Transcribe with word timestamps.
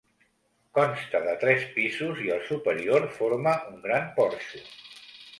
Consta 0.75 1.19
de 1.25 1.33
tres 1.43 1.65
pisos 1.75 2.21
i 2.27 2.31
el 2.35 2.41
superior 2.47 3.05
forma 3.19 3.53
un 3.73 3.77
gran 3.85 4.09
porxo. 4.17 4.63